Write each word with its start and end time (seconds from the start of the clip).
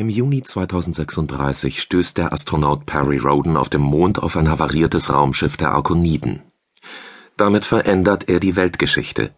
Im 0.00 0.08
Juni 0.08 0.42
2036 0.42 1.82
stößt 1.82 2.16
der 2.16 2.32
Astronaut 2.32 2.86
Perry 2.86 3.18
Rhodan 3.18 3.58
auf 3.58 3.68
dem 3.68 3.82
Mond 3.82 4.18
auf 4.18 4.34
ein 4.34 4.48
havariertes 4.48 5.12
Raumschiff 5.12 5.58
der 5.58 5.72
Arkoniden. 5.72 6.40
Damit 7.36 7.66
verändert 7.66 8.26
er 8.26 8.40
die 8.40 8.56
Weltgeschichte. 8.56 9.34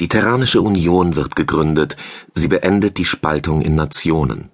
Die 0.00 0.08
Terranische 0.08 0.60
Union 0.60 1.14
wird 1.14 1.36
gegründet, 1.36 1.96
sie 2.34 2.48
beendet 2.48 2.98
die 2.98 3.04
Spaltung 3.04 3.62
in 3.62 3.76
Nationen. 3.76 4.50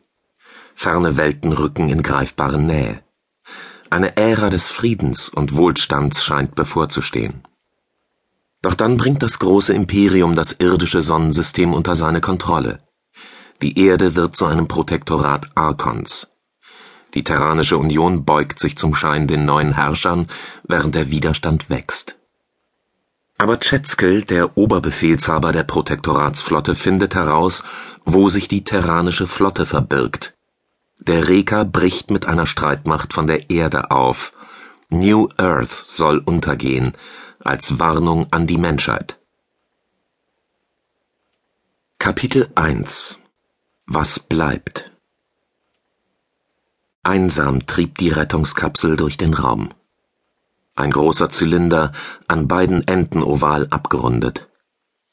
Ferne 0.74 1.16
Welten 1.16 1.52
rücken 1.52 1.88
in 1.88 2.02
greifbare 2.02 2.58
Nähe. 2.58 3.02
Eine 3.88 4.18
Ära 4.18 4.50
des 4.50 4.68
Friedens 4.68 5.30
und 5.30 5.56
Wohlstands 5.56 6.22
scheint 6.22 6.54
bevorzustehen. 6.54 7.44
Doch 8.60 8.74
dann 8.74 8.98
bringt 8.98 9.22
das 9.22 9.38
große 9.38 9.72
Imperium 9.72 10.36
das 10.36 10.52
irdische 10.52 11.00
Sonnensystem 11.00 11.72
unter 11.72 11.96
seine 11.96 12.20
Kontrolle. 12.20 12.80
Die 13.62 13.78
Erde 13.78 14.16
wird 14.16 14.34
zu 14.34 14.46
einem 14.46 14.66
Protektorat 14.66 15.50
Arkons. 15.54 16.32
Die 17.14 17.22
Terranische 17.22 17.78
Union 17.78 18.24
beugt 18.24 18.58
sich 18.58 18.76
zum 18.76 18.92
Schein 18.92 19.28
den 19.28 19.44
neuen 19.44 19.74
Herrschern, 19.74 20.26
während 20.64 20.96
der 20.96 21.10
Widerstand 21.10 21.70
wächst. 21.70 22.18
Aber 23.38 23.60
Tschetschkel, 23.60 24.22
der 24.22 24.56
Oberbefehlshaber 24.58 25.52
der 25.52 25.62
Protektoratsflotte, 25.62 26.74
findet 26.74 27.14
heraus, 27.14 27.62
wo 28.04 28.28
sich 28.28 28.48
die 28.48 28.64
terranische 28.64 29.28
Flotte 29.28 29.64
verbirgt. 29.64 30.34
Der 30.98 31.28
Reka 31.28 31.62
bricht 31.62 32.10
mit 32.10 32.26
einer 32.26 32.46
Streitmacht 32.46 33.12
von 33.12 33.28
der 33.28 33.48
Erde 33.48 33.92
auf. 33.92 34.32
New 34.90 35.28
Earth 35.36 35.86
soll 35.88 36.18
untergehen, 36.18 36.94
als 37.38 37.78
Warnung 37.78 38.26
an 38.32 38.48
die 38.48 38.58
Menschheit. 38.58 39.18
Kapitel 42.00 42.50
1 42.56 43.21
was 43.86 44.20
bleibt? 44.20 44.90
Einsam 47.02 47.66
trieb 47.66 47.98
die 47.98 48.10
Rettungskapsel 48.10 48.96
durch 48.96 49.16
den 49.16 49.34
Raum. 49.34 49.70
Ein 50.76 50.92
großer 50.92 51.30
Zylinder, 51.30 51.92
an 52.28 52.46
beiden 52.48 52.86
Enden 52.86 53.22
oval 53.22 53.66
abgerundet. 53.70 54.48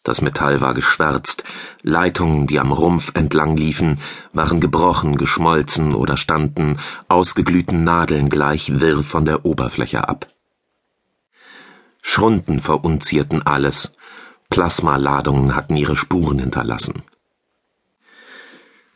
Das 0.04 0.22
Metall 0.22 0.62
war 0.62 0.74
geschwärzt, 0.74 1.44
Leitungen, 1.82 2.48
die 2.48 2.60
am 2.60 2.72
Rumpf 2.72 3.12
entlang 3.16 3.58
liefen, 3.58 4.00
waren 4.34 4.62
gebrochen, 4.62 5.18
geschmolzen 5.18 5.94
oder 5.94 6.16
standen 6.16 6.78
ausgeglühten 7.10 7.84
Nadeln 7.84 8.30
gleich 8.30 8.80
wirr 8.80 9.04
von 9.04 9.26
der 9.26 9.46
Oberfläche 9.46 10.08
ab. 10.08 10.28
Schrunden 12.02 12.60
verunzierten 12.60 13.42
alles, 13.42 13.94
Plasmaladungen 14.50 15.56
hatten 15.56 15.76
ihre 15.76 15.98
Spuren 15.98 16.40
hinterlassen. 16.40 17.04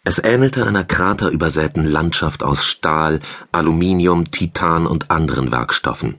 Es 0.04 0.20
ähnelte 0.20 0.66
einer 0.66 0.84
kraterübersäten 0.84 1.86
Landschaft 1.86 2.44
aus 2.44 2.66
Stahl, 2.66 3.22
Aluminium, 3.52 4.32
Titan 4.32 4.86
und 4.86 5.10
anderen 5.10 5.52
Werkstoffen. 5.52 6.16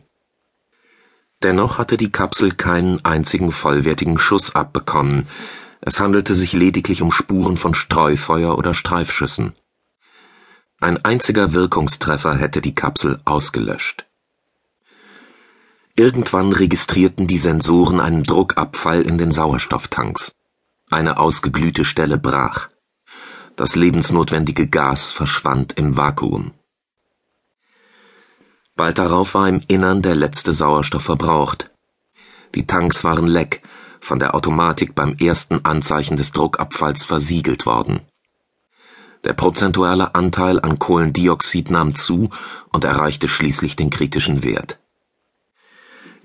Dennoch 1.42 1.76
hatte 1.76 1.98
die 1.98 2.10
Kapsel 2.10 2.52
keinen 2.52 3.04
einzigen 3.04 3.52
vollwertigen 3.52 4.18
Schuss 4.18 4.54
abbekommen, 4.54 5.28
es 5.86 6.00
handelte 6.00 6.34
sich 6.34 6.54
lediglich 6.54 7.02
um 7.02 7.12
Spuren 7.12 7.58
von 7.58 7.74
Streufeuer 7.74 8.56
oder 8.56 8.72
Streifschüssen. 8.72 9.52
Ein 10.80 11.04
einziger 11.04 11.52
Wirkungstreffer 11.52 12.36
hätte 12.36 12.62
die 12.62 12.74
Kapsel 12.74 13.20
ausgelöscht. 13.26 14.06
Irgendwann 15.94 16.52
registrierten 16.54 17.26
die 17.26 17.38
Sensoren 17.38 18.00
einen 18.00 18.22
Druckabfall 18.22 19.02
in 19.02 19.18
den 19.18 19.30
Sauerstofftanks. 19.30 20.32
Eine 20.90 21.18
ausgeglühte 21.18 21.84
Stelle 21.84 22.16
brach. 22.16 22.70
Das 23.56 23.76
lebensnotwendige 23.76 24.66
Gas 24.66 25.12
verschwand 25.12 25.74
im 25.74 25.96
Vakuum. 25.96 26.52
Bald 28.74 28.98
darauf 28.98 29.34
war 29.34 29.48
im 29.48 29.60
Innern 29.68 30.02
der 30.02 30.16
letzte 30.16 30.52
Sauerstoff 30.52 31.04
verbraucht. 31.04 31.70
Die 32.56 32.66
Tanks 32.66 33.04
waren 33.04 33.28
leck, 33.28 33.62
von 34.00 34.18
der 34.18 34.34
Automatik 34.34 34.96
beim 34.96 35.14
ersten 35.14 35.64
Anzeichen 35.64 36.16
des 36.16 36.32
Druckabfalls 36.32 37.04
versiegelt 37.04 37.64
worden. 37.64 38.00
Der 39.22 39.32
prozentuale 39.32 40.14
Anteil 40.16 40.60
an 40.60 40.78
Kohlendioxid 40.78 41.70
nahm 41.70 41.94
zu 41.94 42.30
und 42.72 42.84
erreichte 42.84 43.28
schließlich 43.28 43.76
den 43.76 43.88
kritischen 43.88 44.42
Wert. 44.42 44.78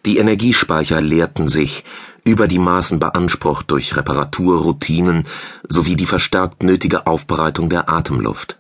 Die 0.05 0.17
Energiespeicher 0.17 1.01
leerten 1.01 1.47
sich, 1.47 1.83
über 2.25 2.47
die 2.47 2.59
Maßen 2.59 2.99
beansprucht 2.99 3.69
durch 3.71 3.95
Reparaturroutinen 3.95 5.25
sowie 5.67 5.95
die 5.95 6.05
verstärkt 6.05 6.63
nötige 6.63 7.07
Aufbereitung 7.07 7.69
der 7.69 7.89
Atemluft. 7.89 8.59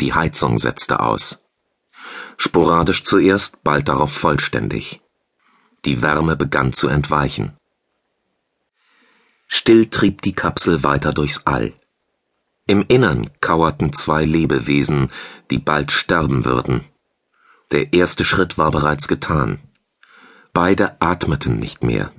Die 0.00 0.12
Heizung 0.12 0.58
setzte 0.58 1.00
aus. 1.00 1.44
Sporadisch 2.36 3.04
zuerst, 3.04 3.62
bald 3.62 3.88
darauf 3.88 4.12
vollständig. 4.12 5.00
Die 5.84 6.02
Wärme 6.02 6.36
begann 6.36 6.72
zu 6.72 6.88
entweichen. 6.88 7.56
Still 9.46 9.86
trieb 9.86 10.22
die 10.22 10.32
Kapsel 10.32 10.82
weiter 10.82 11.12
durchs 11.12 11.42
All. 11.44 11.72
Im 12.66 12.84
Innern 12.88 13.30
kauerten 13.40 13.92
zwei 13.92 14.24
Lebewesen, 14.24 15.10
die 15.50 15.58
bald 15.58 15.92
sterben 15.92 16.44
würden. 16.44 16.84
Der 17.70 17.92
erste 17.92 18.24
Schritt 18.24 18.56
war 18.58 18.70
bereits 18.70 19.06
getan. 19.06 19.60
Beide 20.54 20.96
atmeten 21.00 21.58
nicht 21.58 21.82
mehr. 21.82 22.12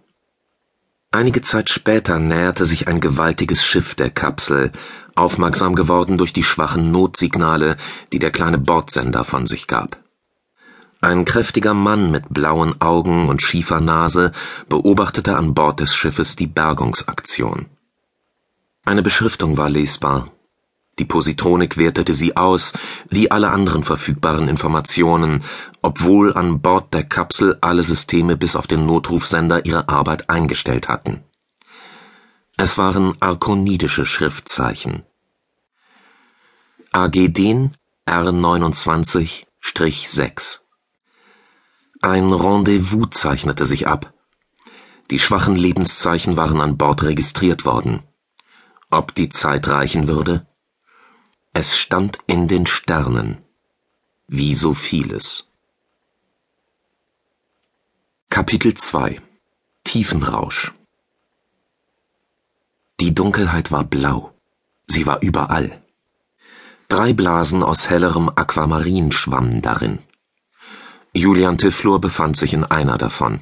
Einige 1.09 1.41
Zeit 1.41 1.69
später 1.69 2.19
näherte 2.19 2.65
sich 2.65 2.89
ein 2.89 2.99
gewaltiges 2.99 3.63
Schiff 3.63 3.95
der 3.95 4.09
Kapsel, 4.09 4.73
aufmerksam 5.15 5.73
geworden 5.73 6.17
durch 6.17 6.33
die 6.33 6.43
schwachen 6.43 6.91
Notsignale, 6.91 7.77
die 8.11 8.19
der 8.19 8.31
kleine 8.31 8.57
Bordsender 8.57 9.23
von 9.23 9.47
sich 9.47 9.67
gab. 9.67 9.97
Ein 10.99 11.23
kräftiger 11.23 11.73
Mann 11.73 12.11
mit 12.11 12.25
blauen 12.29 12.81
Augen 12.81 13.29
und 13.29 13.41
schiefer 13.41 13.79
Nase 13.79 14.33
beobachtete 14.67 15.37
an 15.37 15.53
Bord 15.53 15.79
des 15.79 15.95
Schiffes 15.95 16.35
die 16.35 16.47
Bergungsaktion. 16.47 17.67
Eine 18.83 19.01
Beschriftung 19.01 19.55
war 19.55 19.69
lesbar, 19.69 20.29
die 20.97 21.05
Positronik 21.05 21.77
wertete 21.77 22.13
sie 22.13 22.37
aus, 22.37 22.71
wie 23.09 23.29
alle 23.29 23.49
anderen 23.49 23.83
verfügbaren 23.83 24.47
Informationen, 24.47 25.43
obwohl 25.81 26.33
an 26.33 26.61
Bord 26.61 26.93
der 26.93 27.03
Kapsel 27.03 27.57
alle 27.59 27.83
Systeme 27.83 28.37
bis 28.37 28.55
auf 28.55 28.67
den 28.67 28.85
Notrufsender 28.85 29.65
ihre 29.65 29.89
Arbeit 29.89 30.29
eingestellt 30.29 30.87
hatten. 30.87 31.25
Es 32.55 32.77
waren 32.77 33.17
arkonidische 33.19 34.05
Schriftzeichen. 34.05 35.03
AGDEN 36.93 37.71
R29-6 38.07 40.59
Ein 42.01 42.31
Rendezvous 42.31 43.09
zeichnete 43.11 43.65
sich 43.65 43.87
ab. 43.87 44.13
Die 45.11 45.19
schwachen 45.19 45.57
Lebenszeichen 45.57 46.37
waren 46.37 46.61
an 46.61 46.77
Bord 46.77 47.03
registriert 47.03 47.65
worden. 47.65 48.03
Ob 48.89 49.13
die 49.13 49.27
Zeit 49.27 49.67
reichen 49.67 50.07
würde? 50.07 50.47
Es 51.57 51.77
stand 51.77 52.17
in 52.27 52.49
den 52.49 52.65
Sternen, 52.65 53.37
wie 54.27 54.55
so 54.55 54.73
vieles. 54.73 55.47
Kapitel 58.29 58.73
2 58.73 59.21
Tiefenrausch 59.85 60.73
Die 62.99 63.15
Dunkelheit 63.15 63.71
war 63.71 63.85
blau, 63.85 64.33
sie 64.87 65.05
war 65.05 65.21
überall. 65.21 65.81
Drei 66.89 67.13
Blasen 67.13 67.63
aus 67.63 67.89
hellerem 67.89 68.27
Aquamarin 68.27 69.13
schwammen 69.13 69.61
darin. 69.61 69.99
Julian 71.13 71.57
Tiflor 71.57 72.01
befand 72.01 72.35
sich 72.35 72.51
in 72.51 72.65
einer 72.65 72.97
davon. 72.97 73.39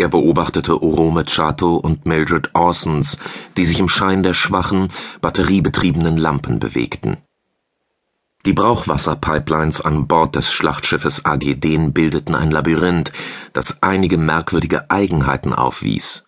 Er 0.00 0.08
beobachtete 0.08 0.82
Orome 0.82 1.26
Chato 1.26 1.76
und 1.76 2.06
Mildred 2.06 2.54
Orsons, 2.54 3.18
die 3.58 3.66
sich 3.66 3.80
im 3.80 3.90
Schein 3.90 4.22
der 4.22 4.32
schwachen, 4.32 4.88
batteriebetriebenen 5.20 6.16
Lampen 6.16 6.58
bewegten. 6.58 7.18
Die 8.46 8.54
Brauchwasserpipelines 8.54 9.82
an 9.82 10.06
Bord 10.06 10.36
des 10.36 10.50
Schlachtschiffes 10.50 11.26
AGDen 11.26 11.92
bildeten 11.92 12.34
ein 12.34 12.50
Labyrinth, 12.50 13.12
das 13.52 13.82
einige 13.82 14.16
merkwürdige 14.16 14.90
Eigenheiten 14.90 15.52
aufwies. 15.52 16.24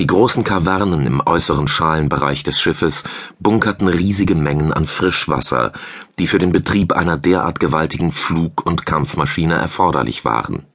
Die 0.00 0.08
großen 0.08 0.42
Kavernen 0.42 1.06
im 1.06 1.22
äußeren 1.24 1.68
Schalenbereich 1.68 2.42
des 2.42 2.60
Schiffes 2.60 3.04
bunkerten 3.38 3.86
riesige 3.86 4.34
Mengen 4.34 4.72
an 4.72 4.88
Frischwasser, 4.88 5.70
die 6.18 6.26
für 6.26 6.40
den 6.40 6.50
Betrieb 6.50 6.92
einer 6.92 7.18
derart 7.18 7.60
gewaltigen 7.60 8.10
Flug- 8.10 8.66
und 8.66 8.84
Kampfmaschine 8.84 9.54
erforderlich 9.54 10.24
waren 10.24 10.66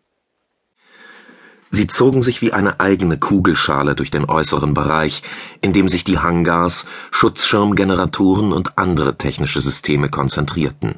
Sie 1.78 1.86
zogen 1.86 2.24
sich 2.24 2.42
wie 2.42 2.54
eine 2.54 2.80
eigene 2.80 3.20
Kugelschale 3.20 3.94
durch 3.94 4.10
den 4.10 4.26
äußeren 4.26 4.74
Bereich, 4.74 5.22
in 5.62 5.74
dem 5.74 5.88
sich 5.88 6.04
die 6.04 6.18
Hangars, 6.18 6.88
Schutzschirmgeneratoren 7.12 8.52
und 8.52 8.80
andere 8.80 9.20
technische 9.20 9.62
Systeme 9.62 10.10
konzentrierten. 10.10 10.96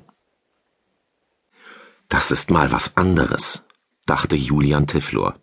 Das 2.07 2.31
ist 2.31 2.49
mal 2.49 2.71
was 2.71 2.95
anderes, 2.95 3.67
dachte 4.05 4.37
Julian 4.37 4.87
Tiflor. 4.87 5.35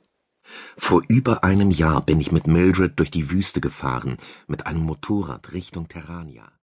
Vor 0.78 1.02
über 1.06 1.44
einem 1.44 1.70
Jahr 1.70 2.00
bin 2.00 2.18
ich 2.18 2.32
mit 2.32 2.46
Mildred 2.46 2.98
durch 2.98 3.10
die 3.10 3.30
Wüste 3.30 3.60
gefahren, 3.60 4.16
mit 4.46 4.64
einem 4.64 4.80
Motorrad 4.80 5.52
Richtung 5.52 5.86
Terrania. 5.86 6.50